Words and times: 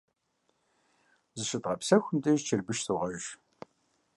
Зыщызгъэпсэхум 1.37 2.17
деж 2.23 2.39
чырбыш 2.47 2.79
согъэж. 2.85 3.23